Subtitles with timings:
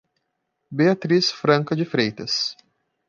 [0.71, 2.57] Beatriz Franca de Freitas